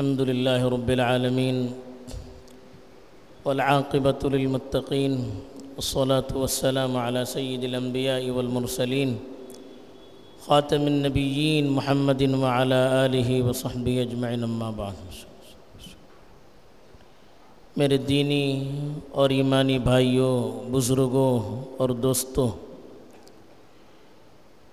[0.00, 1.56] الحمد لله رب العالمين
[3.44, 5.14] والعاقبة للمتقين
[5.76, 9.10] والصلاة والسلام على سيد الأنبياء والمرسلين
[10.46, 14.96] خاتم النبيين محمد وعلى آله وصحبه أجمعين أما بعد
[17.76, 18.44] میرے دینی
[19.20, 20.34] اور ایمانی بھائیوں،
[20.72, 21.32] بزرگوں
[21.76, 22.48] اور دوستوں،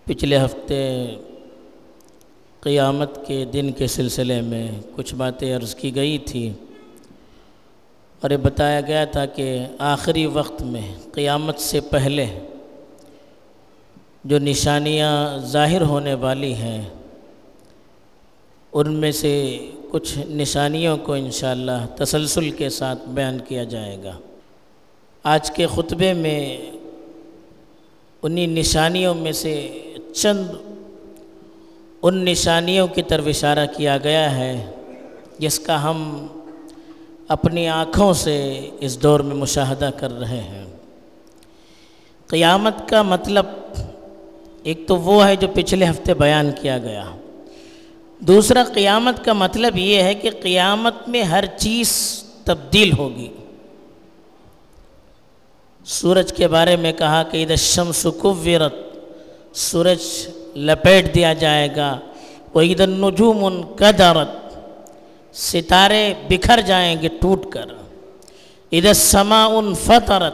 [0.06, 0.80] پچھلے ہفتے
[2.62, 6.54] قیامت کے دن کے سلسلے میں کچھ باتیں عرض کی گئی تھی
[8.22, 12.26] اور یہ بتایا گیا تھا کہ آخری وقت میں قیامت سے پہلے
[14.24, 16.82] جو نشانیاں ظاہر ہونے والی ہیں،
[18.74, 19.34] ان میں سے
[19.92, 24.18] کچھ نشانیوں کو انشاءاللہ تسلسل کے ساتھ بیان کیا جائے گا۔
[25.24, 26.58] آج کے خطبے میں
[28.24, 29.56] انہی نشانیوں میں سے
[30.16, 30.44] چند
[32.08, 34.72] ان نشانیوں کی طرف اشارہ کیا گیا ہے
[35.40, 36.28] جس کا ہم
[37.28, 40.66] اپنی آنکھوں سے اس دور میں مشاہدہ کر رہے ہیں۔
[42.28, 43.46] قیامت کا مطلب
[44.64, 47.06] ایک تو وہ ہے جو پچھلے ہفتے بیان کیا گیا۔
[48.20, 53.28] دوسرا، قیامت کا مطلب یہ ہے کہ قیامت میں ہر چیز تبدیل ہوگی۔
[55.86, 58.08] سورج کے بارے میں کہا کہ ادھر شمس
[59.54, 60.28] سورج
[60.58, 62.00] لپیٹ دیا جائے گا۔
[62.54, 63.62] وہ ادھر نجوم ان
[65.34, 67.66] ستارے بکھر جائیں گے ٹوٹ کر۔
[68.72, 70.34] ادھر سما ان فطرت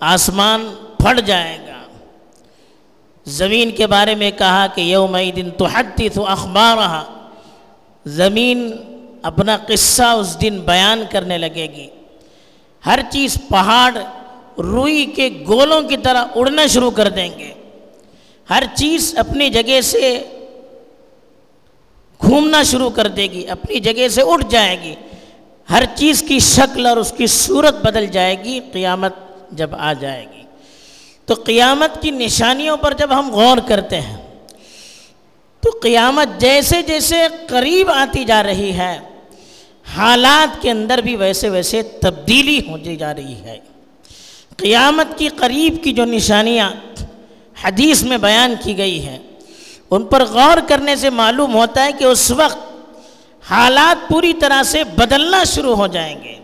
[0.00, 1.78] آسمان پھٹ جائے گا۔
[3.24, 7.04] زمین کے بارے میں کہا کہ یوم دن تو حدیث و اخبار رہا
[8.06, 8.72] زمین
[9.22, 11.86] اپنا قصہ اس دن بیان کرنے لگے گی۔
[12.86, 13.96] ہر چیز پہاڑ،
[14.60, 17.52] روئی کے گولوں کی طرح اڑنا شروع کر دیں گے۔
[18.50, 20.24] ہر چیز اپنی جگہ سے
[22.22, 24.94] گھومنا شروع کر دے گی، اپنی جگہ سے اٹھ جائے گی۔
[25.70, 29.14] ہر چیز کی شکل اور اس کی صورت بدل جائے گی، قیامت
[29.52, 30.42] جب آ جائے گی۔
[31.26, 34.16] تو قیامت کی نشانیوں پر جب ہم غور کرتے ہیں،
[35.60, 37.16] تو قیامت جیسے جیسے
[37.46, 38.98] قریب آتی جا رہی ہے،
[39.96, 43.58] حالات کے اندر بھی ویسے ویسے تبدیلی ہوتی جا رہی ہے۔
[44.56, 46.70] قیامت کی قریب کی جو نشانیاں
[47.64, 49.18] حدیث میں بیان کی گئی ہیں
[49.90, 52.58] ان پر غور کرنے سے معلوم ہوتا ہے کہ اس وقت
[53.50, 56.34] حالات پوری طرح سے بدلنا شروع ہو جائیں گے۔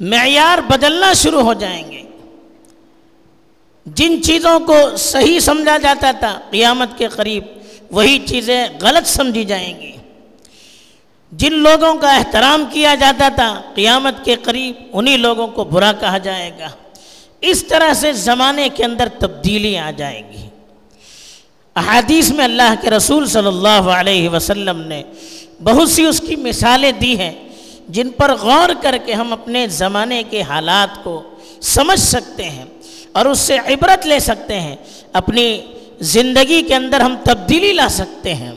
[0.00, 2.02] معیار بدلنا شروع ہو جائیں گے۔
[3.86, 7.44] جن چیزوں کو صحیح سمجھا جاتا تھا قیامت کے قریب،
[7.90, 9.92] وہی چیزیں غلط سمجھی جائیں گی۔
[11.32, 16.18] جن لوگوں کا احترام کیا جاتا تھا قیامت کے قریب، انہی لوگوں کو برا کہا
[16.18, 16.68] جائے گا۔
[17.46, 20.48] اس طرح سے زمانے کے اندر تبدیلی آ جائے گی۔
[21.76, 25.02] احادیث میں اللہ کے رسول صلی اللہ علیہ وسلم نے
[25.62, 27.48] بہت سی اس کی مثالیں دی ہیں
[27.88, 31.22] جن پر غور کر کے ہم اپنے زمانے کے حالات کو
[31.60, 32.64] سمجھ سکتے ہیں
[33.12, 34.76] اور اس سے عبرت لے سکتے ہیں۔
[35.12, 35.60] اپنی
[36.00, 38.52] زندگی کے اندر ہم تبدیلی لا سکتے ہیں۔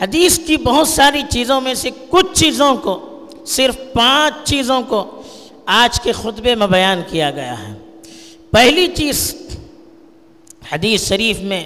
[0.00, 5.22] حدیث کی بہت ساری چیزوں میں سے کچھ چیزوں کو، صرف پانچ چیزوں کو
[5.66, 7.81] آج کے خطبے میں بیان کیا گیا ہے۔
[8.52, 9.36] پہلی چیز
[10.72, 11.64] حدیث شریف میں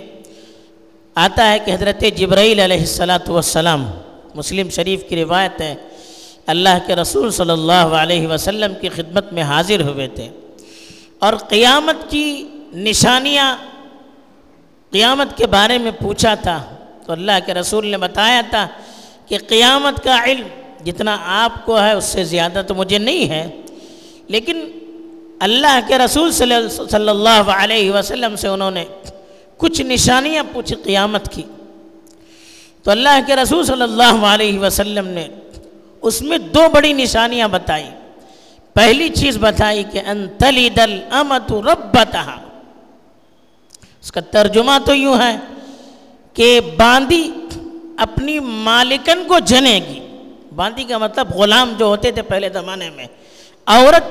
[1.15, 3.91] آتا ہے کہ حضرت جبرائیل علیہ السلاۃ والسلام،
[4.35, 5.75] مسلم شریف کی روایت ہے،
[6.47, 10.29] اللہ کے رسول صلی اللہ علیہ وسلم کی خدمت میں حاضر ہوئے تھے۔
[11.19, 13.57] اور قیامت کی نشانیاں
[14.91, 16.65] قیامت کے بارے میں پوچھا تھا۔
[17.07, 18.69] تو اللہ کے رسول نے بتایا تھا
[19.27, 20.47] کہ قیامت کا علم
[20.85, 23.51] جتنا آپ کو ہے، اس سے زیادہ تو مجھے نہیں ہے۔
[24.29, 24.71] لیکن
[25.41, 28.85] اللہ کے رسول صلی اللہ علیہ وسلم سے انہوں نے
[29.57, 31.43] کچھ نشانیاں پوچھی قیامت کی۔
[32.83, 35.29] تو اللہ کے رسول صلی اللہ علیہ وسلم نے
[36.03, 37.85] اس میں دو بڑی نشانیاں بتائی
[38.75, 42.41] پہلی چیز بتائی کہ انتلی دل امت ربتہا۔
[44.03, 45.37] اس کا ترجمہ تو یوں ہے
[46.33, 47.31] کہ باندی
[47.97, 50.01] اپنی مالکن کو جنے گی۔
[50.55, 53.07] باندی کا مطلب غلام جو ہوتے تھے پہلے زمانے میں،
[53.67, 54.05] عورت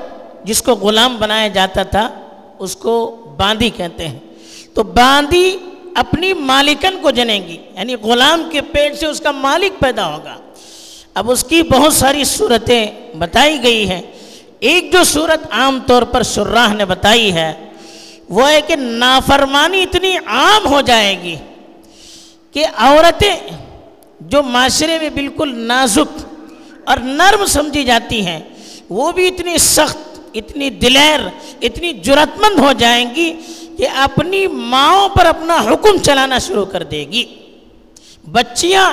[0.46, 2.10] جس کو غلام بنایا جاتا تھا،
[2.58, 4.18] اس کو باندی کہتے ہیں۔
[4.74, 5.56] تو باندی
[5.94, 10.36] اپنی مالکن کو جنے گی یعنی غلام کے پیٹ سے اس کا مالک پیدا ہوگا۔
[11.14, 12.86] اب اس کی بہت ساری صورتیں
[13.18, 14.02] بتائی گئی ہیں۔
[14.60, 17.52] ایک جو صورت عام طور پر شراح نے بتائی ہے،
[18.28, 21.36] وہ ہے کہ نافرمانی اتنی عام ہو جائے گی
[22.50, 23.36] کہ عورتیں
[24.20, 26.24] جو معاشرے میں بالکل نازک
[26.84, 28.40] اور نرم سمجھی جاتی ہیں،
[28.88, 30.05] وہ بھی اتنی سخت
[30.38, 31.20] اتنی دلیر،
[31.62, 33.32] اتنی جرت مند ہو جائیں گی
[33.76, 37.24] کہ اپنی ماؤں پر اپنا حکم چلانا شروع کر دے گی۔
[38.32, 38.90] بچیاں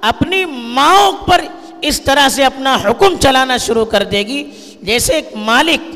[0.00, 0.44] اپنی
[0.76, 1.40] ماؤں پر
[1.80, 4.42] اس طرح سے اپنا حکم چلانا شروع کر دے گی،
[4.82, 5.94] جیسے ایک مالک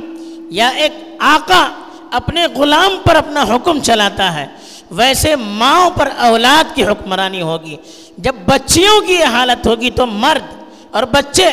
[0.51, 1.67] یا ایک آقا
[2.11, 4.47] اپنے غلام پر اپنا حکم چلاتا ہے،
[4.91, 7.77] ویسے ماؤں پر اولاد کی حکمرانی ہوگی۔
[8.19, 10.55] جب بچیوں کی یہ حالت ہوگی تو مرد
[10.91, 11.49] اور بچے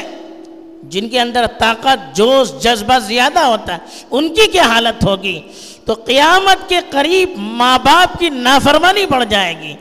[0.89, 3.79] جن کے اندر طاقت، جوش، جذبہ زیادہ ہوتا ہے،
[4.11, 5.41] ان کی کیا حالت ہوگی؟
[5.85, 9.73] تو قیامت کے قریب ماں باپ کی نافرمانی بڑھ جائے گی،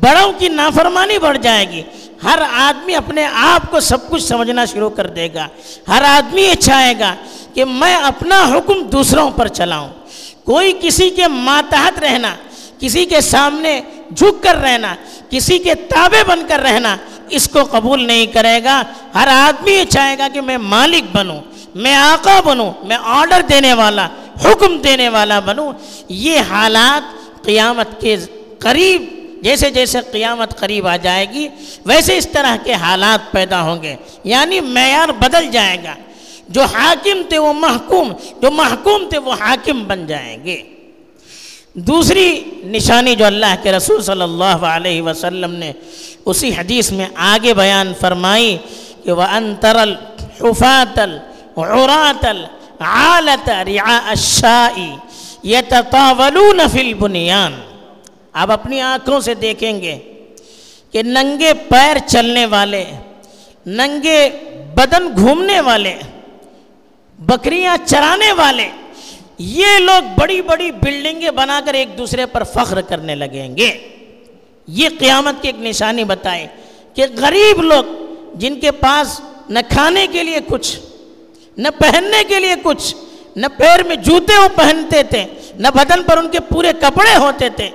[0.00, 1.82] بڑوں کی نافرمانی بڑھ جائے گی۔
[2.24, 5.48] ہر آدمی اپنے آپ کو سب کچھ سمجھنا شروع کر دے گا۔
[5.88, 7.14] ہر آدمی یہ چاہے گا
[7.54, 9.88] کہ میں اپنا حکم دوسروں پر چلاؤں۔
[10.44, 12.34] کوئی کسی کے ماتحت رہنا،
[12.78, 13.80] کسی کے سامنے
[14.16, 14.94] جھک کر رہنا،
[15.30, 16.96] کسی کے تابع بن کر رہنا
[17.30, 18.82] اس کو قبول نہیں کرے گا،
[19.14, 21.40] ہر آدمی یہ چاہے گا کہ میں مالک بنوں،
[21.74, 24.08] میں آقا بنوں، میں آرڈر دینے والا،
[24.44, 25.72] حکم دینے والا بنوں۔
[26.08, 27.02] یہ حالات
[27.42, 28.16] قیامت کے
[28.58, 29.04] قریب،
[29.42, 31.48] جیسے جیسے قیامت قریب آ جائے گی،
[31.84, 35.94] ویسے اس طرح کے حالات پیدا ہوں گے۔ یعنی معیار بدل جائے گا۔
[36.48, 38.12] جو حاکم تھے وہ محکوم،
[38.42, 40.62] جو محکوم تھے وہ حاکم بن جائیں گے۔
[41.74, 45.72] دوسری نشانی جو اللہ کے رسول صلی اللہ علیہ وسلم نے
[46.26, 48.56] اسی حدیث میں آگے بیان فرمائی
[49.04, 54.90] کہ وہ انتر الحفات العرات العالت رعاء الشائی
[55.52, 57.60] یتطاولون فی البنیان
[58.32, 59.96] آپ اپنی آنکھوں سے دیکھیں گے
[60.92, 62.84] کہ ننگے پیر چلنے والے،
[63.66, 64.18] ننگے
[64.74, 65.94] بدن گھومنے والے،
[67.18, 68.68] بکریاں چرانے والے،
[69.38, 73.70] یہ لوگ بڑی بڑی بلڈنگیں بنا کر ایک دوسرے پر فخر کرنے لگیں گے۔
[74.66, 76.46] یہ قیامت کی ایک نشانی بتائے
[76.94, 77.84] کہ غریب لوگ
[78.34, 80.78] جن کے پاس نہ کھانے کے لیے کچھ،
[81.56, 82.94] نہ پہننے کے لیے کچھ،
[83.36, 85.24] نہ پیر میں جوتے وہ پہنتے تھے،
[85.56, 87.70] نہ بدن پر ان کے پورے کپڑے ہوتے تھے،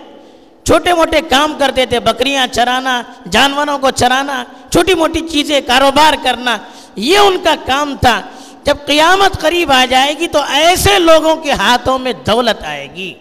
[0.63, 3.01] چھوٹے موٹے کام کرتے تھے، بکریاں چرانا،
[3.31, 6.57] جانوروں کو چرانا، چھوٹی موٹی چیزیں، کاروبار کرنا،
[6.95, 8.21] یہ ان کا کام تھا۔
[8.63, 13.13] جب قیامت قریب آ جائے گی تو ایسے لوگوں کے ہاتھوں میں دولت آئے گی۔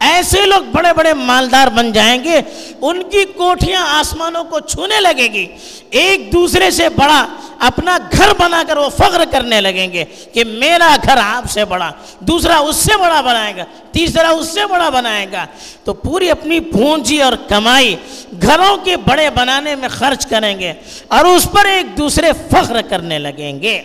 [0.00, 2.40] ایسے لوگ بڑے بڑے مالدار بن جائیں گے،
[2.80, 5.46] ان کی کوٹھیاں آسمانوں کو چھونے لگے گی۔
[5.90, 7.26] ایک دوسرے سے بڑا
[7.58, 11.90] اپنا گھر بنا کر وہ فخر کرنے لگیں گے کہ میرا گھر آپ سے بڑا،
[12.20, 15.46] دوسرا اس سے بڑا بنائے گا، تیسرا اس سے بڑا بنائے گا۔
[15.84, 17.96] تو پوری اپنی پونجی اور کمائی
[18.42, 20.72] گھروں کے بڑے بنانے میں خرچ کریں گے
[21.08, 23.82] اور اس پر ایک دوسرے فخر کرنے لگیں گے۔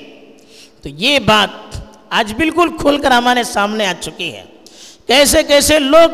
[0.82, 1.78] تو یہ بات
[2.10, 4.44] آج بالکل کھل کر ہمارے سامنے آ چکی ہے۔
[5.10, 6.10] کیسے کیسے لوگ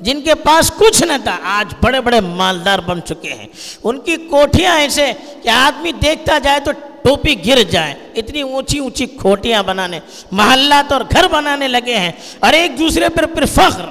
[0.00, 3.46] جن کے پاس کچھ نہ تھا، آج بڑے بڑے مالدار بن چکے ہیں۔
[3.84, 5.12] ان کی کوٹھیاں ایسے
[5.42, 6.70] کہ آدمی دیکھتا جائے تو
[7.02, 10.00] ٹوپی گر جائے۔ اتنی اونچی اونچی کھوٹیاں بنانے،
[10.30, 13.84] محلات اور گھر بنانے لگے ہیں۔ اور ایک دوسرے پر پھر فخر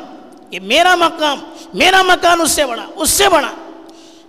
[0.49, 1.39] کہ میرا مقام،
[1.73, 3.51] میرا مکان اس سے بڑا، اس سے بڑا۔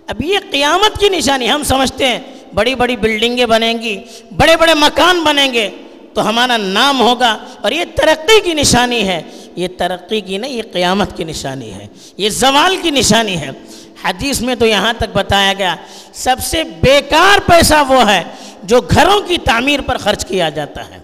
[0.07, 2.19] اب یہ قیامت کی نشانی، ہم سمجھتے ہیں،
[2.53, 4.01] بڑی بڑی بلڈنگیں بنیں گی،
[4.37, 5.69] بڑے بڑے مکان بنیں گے
[6.13, 9.21] تو ہمارا نام ہوگا۔ اور یہ ترقی کی نشانی ہے۔
[9.59, 13.49] یہ ترقی کی نہیں، یہ قیامت کی نشانی ہے، یہ زوال کی نشانی ہے۔
[14.03, 15.75] حدیث میں تو یہاں تک بتایا گیا،
[16.13, 18.23] سب سے بیکار پیسہ وہ ہے
[18.63, 20.99] جو گھروں کی تعمیر پر خرچ کیا جاتا ہے۔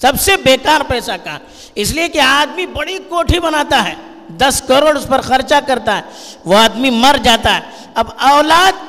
[0.00, 1.38] سب سے بیکار پیسہ کا
[1.74, 3.94] اس لیے کہ آدمی بڑی کوٹھی بناتا ہے،
[4.36, 6.02] دس کروڑ اس پر خرچہ کرتا ہے،
[6.44, 7.60] وہ آدمی مر جاتا ہے۔
[7.94, 8.84] اب اولاد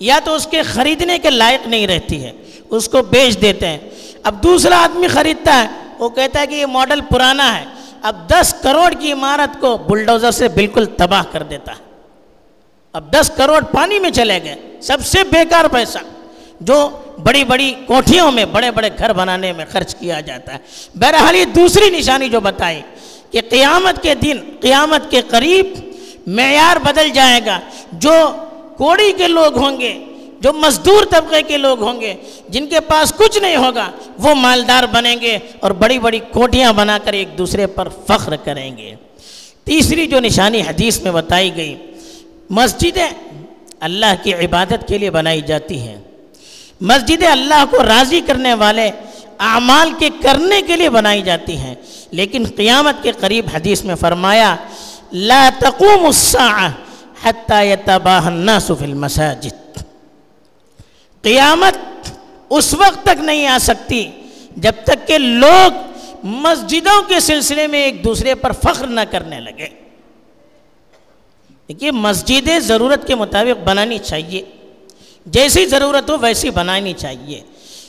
[0.00, 2.32] یا تو اس کے خریدنے کے لائق نہیں رہتی ہے،
[2.70, 3.78] اس کو بیچ دیتے ہیں۔
[4.22, 5.66] اب دوسرا آدمی خریدتا ہے،
[5.98, 7.64] وہ کہتا ہے کہ یہ ماڈل پرانا ہے
[8.02, 11.82] اب دس کروڑ کی عمارت کو بلڈوزر سے بالکل تباہ کر دیتا ہے۔
[12.92, 15.98] اب دس کروڑ پانی میں چلے گئے۔ سب سے بیکار پیسہ۔
[16.60, 16.88] جو
[17.22, 20.58] بڑی بڑی کوٹھیوں میں بڑے بڑے گھر بنانے میں خرچ کیا جاتا ہے۔
[20.94, 22.82] بہرحال یہ دوسری نشانی جو بتائی
[23.30, 25.66] کہ قیامت کے دن، قیامت کے قریب
[26.26, 27.60] معیار بدل جائے گا۔
[27.92, 28.32] جو
[28.76, 30.04] کوڑی کے لوگ ہوں گے
[30.40, 32.14] جو مزدور طبقے کے لوگ ہوں گے،
[32.48, 36.98] جن کے پاس کچھ نہیں ہوگا، وہ مالدار بنیں گے اور بڑی بڑی کوٹیاں بنا
[37.04, 38.94] کر ایک دوسرے پر فخر کریں گے۔
[39.64, 41.74] تیسری جو نشانی حدیث میں بتائی گئی،
[42.50, 43.08] مسجدیں
[43.80, 45.96] اللہ کی عبادت کے لیے بنائی جاتی ہیں۔
[46.80, 48.90] مسجدیں اللہ کو راضی کرنے والے
[49.38, 51.74] اعمال کے کرنے کے لیے بنائی جاتی ہیں۔
[52.10, 54.56] لیکن قیامت کے قریب حدیث میں فرمایا،
[55.12, 56.70] لا تقوم الساعة
[57.24, 59.67] حتى يتباہ الناس في المساجد۔
[61.22, 62.10] قیامت
[62.50, 64.10] اس وقت تک نہیں آ سکتی
[64.56, 65.72] جب تک کہ لوگ
[66.22, 69.66] مسجدوں کے سلسلے میں ایک دوسرے پر فخر نہ کرنے لگے۔
[71.68, 74.42] دیکھیے، مسجدیں ضرورت کے مطابق بنانی چاہیے۔
[75.26, 77.40] جیسی ضرورت ہو ویسی بنانی چاہیے۔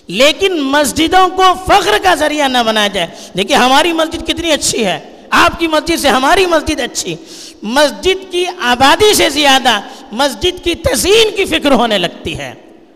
[0.07, 3.07] لیکن مسجدوں کو فخر کا ذریعہ نہ بنایا جائے۔
[3.37, 7.15] دیکھیے، ہماری مسجد کتنی اچھی ہے۔ آپ کی مسجد سے ہماری مسجد اچھی۔
[7.61, 9.79] مسجد کی آبادی سے زیادہ
[10.11, 12.53] مسجد کی تزئین کی فکر ہونے لگتی ہے۔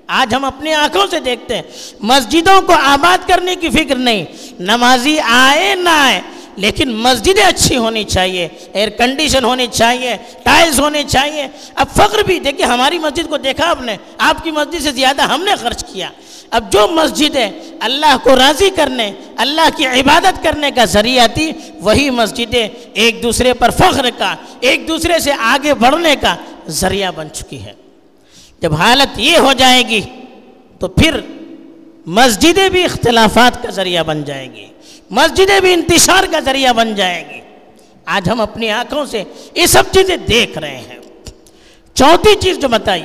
[0.08, 1.64] آج ہم اپنی آنکھوں سے دیکھتے ہیں۔
[2.00, 4.26] مسجدوں کو آباد کرنے کی فکر نہیں۔
[4.60, 6.22] نمازی آئے نہ آئے،
[6.56, 12.40] لیکن مسجدیں اچھی ہونی چاہیے۔ ایئر کنڈیشن ہونی چاہیے۔ ٹائلز ہونے چاہیے۔ اب فخر بھی
[12.40, 15.84] دیکھیں ہماری مسجد کو دیکھا آپ نے۔ آپ کی مسجد سے زیادہ ہم نے خرچ
[15.94, 16.10] کیا۔
[16.50, 22.10] اب جو مسجدیں اللہ کو راضی کرنے، اللہ کی عبادت کرنے کا ذریعہ تھی، وہی
[22.10, 26.36] مسجدیں ایک دوسرے پر فخر کا، ایک دوسرے سے آگے بڑھنے کا
[26.68, 27.83] ذریعہ بن چکی ہے۔
[28.64, 30.02] جب حالت یہ ہو جائے گی
[30.80, 31.20] تو پھر
[32.06, 34.66] مسجدیں بھی اختلافات کا ذریعہ بن جائے گی،
[35.10, 37.40] مسجدیں بھی انتشار کا ذریعہ بن جائے گی۔
[38.06, 39.24] آج ہم اپنی آنکھوں سے
[39.56, 41.00] یہ سب چیزیں دیکھ رہے ہیں۔
[41.94, 43.04] چوتھی چیز جو بتائی،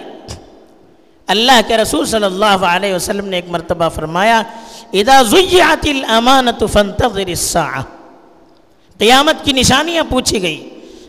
[1.27, 4.43] اللہ کے رسول صلی اللہ علیہ وسلم نے ایک مرتبہ فرمایا،
[4.93, 7.83] اذا زیعت الامانت فانتظر الساعہ
[8.99, 10.69] قیامت کی نشانیاں پوچھی گئی۔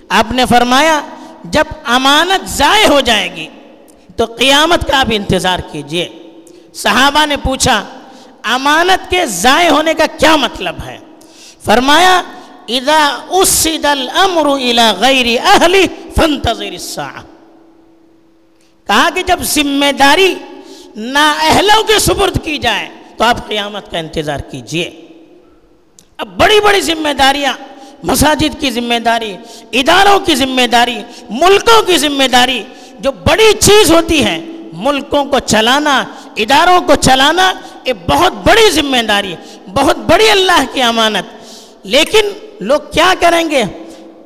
[0.09, 1.01] آپ نے فرمایا،
[1.43, 3.47] جب امانت ضائع ہو جائے گی
[4.19, 6.07] تو قیامت کا آپ انتظار کیجیے۔
[6.73, 7.83] صحابہ نے پوچھا،
[8.43, 10.97] امانت کے ضائع ہونے کا کیا مطلب ہے؟
[11.65, 12.21] فرمایا،
[12.67, 15.85] اذا اسد الامر الى غیر اہلی
[16.15, 17.21] فانتظر الساعہ
[18.87, 20.33] کہا کہ جب ذمہ داری
[20.95, 24.89] نا اہلوں کے سپرد کی جائے، تو آپ قیامت کا انتظار کیجیے۔
[26.17, 27.53] اب بڑی بڑی ذمہ داریاں،
[28.03, 29.37] مساجد کی ذمہ داری،
[29.71, 30.99] اداروں کی ذمہ داری،
[31.29, 32.63] ملکوں کی ذمہ داری
[32.99, 34.41] جو بڑی چیز ہوتی ہے
[34.73, 36.03] ملکوں کو چلانا،
[36.37, 37.53] اداروں کو چلانا،
[37.85, 39.35] یہ بہت بڑی ذمہ داری
[39.73, 41.39] بہت بڑی اللہ کی امانت۔
[41.83, 42.25] لیکن
[42.59, 43.63] لوگ کیا کریں گے؟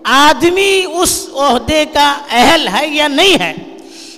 [0.03, 3.53] آدمی اس عہدے کا اہل ہے یا نہیں ہے؟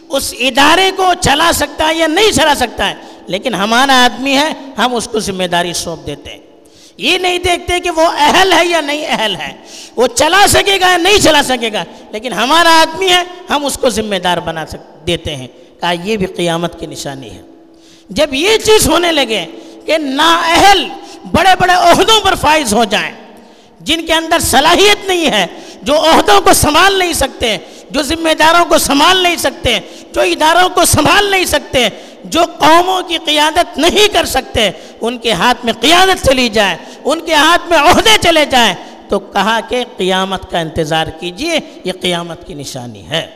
[0.09, 2.95] اس ادارے کو چلا سکتا ہے یا نہیں چلا سکتا ہے؟
[3.27, 6.39] لیکن ہمارا آدمی ہے، ہم اس کو ذمہ داری سونپ دیتے ہیں۔
[6.97, 9.53] یہ نہیں دیکھتے کہ وہ اہل ہے یا نہیں اہل ہے۔
[9.95, 13.77] وہ چلا سکے گا یا نہیں چلا سکے گا، لیکن ہمارا آدمی ہے، ہم اس
[13.77, 15.47] کو ذمہ دار بنا سک، دیتے ہیں۔
[15.79, 17.41] کہا یہ بھی قیامت کی نشانی ہے۔
[18.09, 19.45] جب یہ چیز ہونے لگے
[19.85, 20.87] کہ نااہل
[21.31, 23.13] بڑے بڑے عہدوں پر فائز ہو جائیں،
[23.79, 25.47] جن کے اندر صلاحیت نہیں ہے،
[25.81, 27.57] جو عہدوں کو سنبھال نہیں سکتے
[27.91, 29.79] جو ذمہ داروں کو سنبھال نہیں سکتے،
[30.13, 31.89] جو اداروں کو سنبھال نہیں سکتے،
[32.23, 37.21] جو قوموں کی قیادت نہیں کر سکتے، ان کے ہاتھ میں قیادت چلی جائے، ان
[37.21, 38.73] کے ہاتھ میں عہدے چلے جائیں
[39.09, 43.27] تو کہا کہ قیامت کا انتظار کیجیے، یہ قیامت کی نشانی ہے۔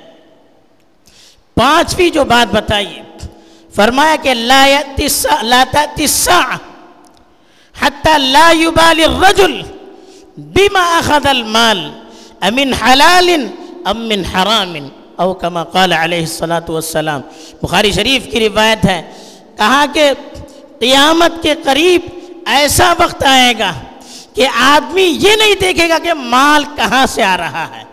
[1.55, 3.01] پانچویں جو بات بتائیے،
[3.75, 4.65] فرمایا کہ لا
[5.41, 5.63] لا
[8.17, 8.49] لا
[8.89, 9.61] الرجل
[10.37, 11.91] بما أخذ المال
[12.47, 13.29] أمن حلال
[13.91, 14.75] أم من حرام
[15.15, 17.21] او کما قال علیہ الصلاۃ والسلام.
[17.61, 19.01] بخاری شریف کی روایت ہے،
[19.57, 20.11] کہا کہ
[20.79, 22.01] قیامت کے قریب
[22.45, 23.73] ایسا وقت آئے گا
[24.35, 27.83] کہ آدمی یہ نہیں دیکھے گا کہ مال کہاں سے آ رہا ہے۔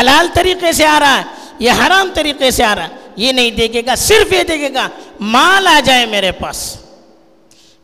[0.00, 1.22] حلال طریقے سے آ رہا ہے
[1.58, 4.88] یا حرام طریقے سے آ رہا ہے، یہ نہیں دیکھے گا، صرف یہ دیکھے گا،
[5.20, 6.76] مال آ جائے میرے پاس۔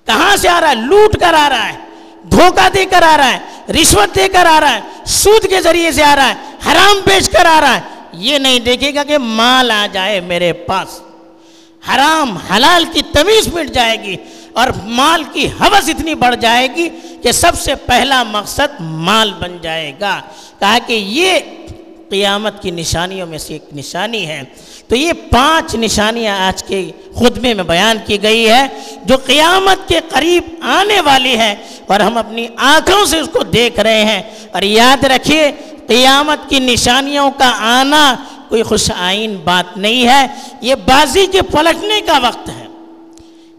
[0.07, 1.84] کہاں سے آ رہا ہے؟ لوٹ کر آ رہا ہے۔
[2.31, 3.39] دھوکہ دے کر آ رہا ہے،
[3.73, 6.35] رشوت دے کر آ رہا ہے، سود کے ذریعے سے آ رہا ہے،
[6.67, 7.81] حرام بیچ کر آ رہا ہے۔
[8.13, 11.01] یہ نہیں دیکھے گا کہ مال آ جائے میرے پاس۔
[11.95, 14.17] حرام، حلال کی تمیز مٹ جائے گی
[14.53, 16.89] اور مال کی حوث اتنی بڑھ جائے گی
[17.23, 20.21] کہ سب سے پہلا مقصد مال بن جائے گا۔
[20.59, 21.39] کہا کہ یہ
[22.11, 24.43] قیامت کی نشانیوں میں سے ایک نشانی ہے۔
[24.89, 26.81] تو یہ پانچ نشانیاں آج کے
[27.19, 28.67] خطبے میں بیان کی گئی ہے
[29.05, 30.45] جو قیامت کے قریب
[30.79, 31.55] آنے والی ہے
[31.87, 34.23] اور ہم اپنی آنکھوں سے اس کو دیکھ رہے ہیں
[34.53, 35.51] اور یاد رکھیے
[35.87, 38.05] قیامت کی نشانیوں کا آنا
[38.49, 40.27] کوئی خوش آئین بات نہیں ہے،
[40.61, 42.67] یہ بازی کے پلٹنے کا وقت ہے،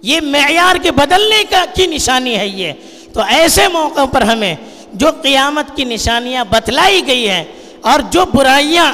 [0.04, 2.72] یہ معیار کے بدلنے کا کی نشانی ہے یہ۔
[3.14, 4.56] تو ایسے موقع پر ہمیں
[4.94, 7.44] جو قیامت کی نشانیاں بتلائی گئی ہیں
[7.82, 8.92] اور جو برائیاں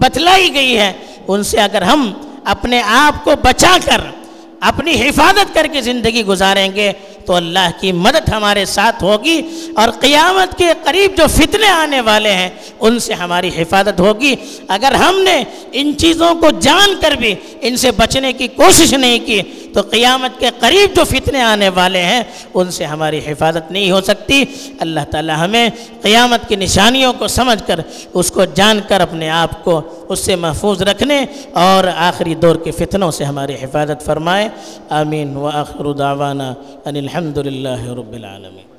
[0.00, 0.92] بتلائی گئی ہیں
[1.28, 2.12] ان سے اگر ہم
[2.44, 4.00] اپنے آپ کو بچا کر
[4.60, 6.92] اپنی حفاظت کر کے زندگی گزاریں گے
[7.26, 9.42] تو اللہ کی مدد ہمارے ساتھ ہوگی
[9.76, 12.48] اور قیامت کے قریب جو فتنے آنے والے ہیں،
[12.80, 14.34] ان سے ہماری حفاظت ہوگی۔
[14.68, 19.18] اگر ہم نے ان چیزوں کو جان کر بھی ان سے بچنے کی کوشش نہیں
[19.18, 19.42] کی،
[19.74, 22.22] تو قیامت کے قریب جو فتنے آنے والے ہیں،
[22.54, 24.44] ان سے ہماری حفاظت نہیں ہو سکتی۔
[24.80, 25.70] اللہ تعالی ہمیں
[26.02, 27.80] قیامت کی نشانیوں کو سمجھ کر،
[28.14, 29.80] اس کو جان کر اپنے آپ کو
[30.12, 34.48] اس سے محفوظ رکھنے اور آخری دور کے فتنوں سے ہماری حفاظت فرمائے۔
[34.90, 36.54] آمین۔ و آخر دعوانا
[36.84, 38.71] ان الحمد للہ رب العالمین۔